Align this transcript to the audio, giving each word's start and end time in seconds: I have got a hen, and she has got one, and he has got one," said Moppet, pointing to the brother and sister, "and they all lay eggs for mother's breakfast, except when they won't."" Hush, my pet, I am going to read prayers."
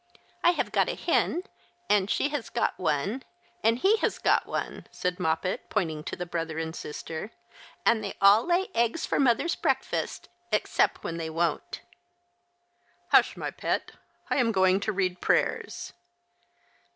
I 0.43 0.53
have 0.53 0.71
got 0.71 0.89
a 0.89 0.95
hen, 0.95 1.43
and 1.87 2.09
she 2.09 2.29
has 2.29 2.49
got 2.49 2.79
one, 2.79 3.21
and 3.63 3.77
he 3.77 3.97
has 3.97 4.17
got 4.17 4.47
one," 4.47 4.87
said 4.89 5.19
Moppet, 5.19 5.69
pointing 5.69 6.03
to 6.05 6.15
the 6.15 6.25
brother 6.25 6.57
and 6.57 6.75
sister, 6.75 7.29
"and 7.85 8.03
they 8.03 8.15
all 8.19 8.43
lay 8.43 8.69
eggs 8.73 9.05
for 9.05 9.19
mother's 9.19 9.53
breakfast, 9.53 10.27
except 10.51 11.03
when 11.03 11.17
they 11.17 11.29
won't."" 11.29 11.81
Hush, 13.11 13.37
my 13.37 13.51
pet, 13.51 13.91
I 14.27 14.37
am 14.37 14.51
going 14.51 14.79
to 14.79 14.91
read 14.91 15.21
prayers." 15.21 15.93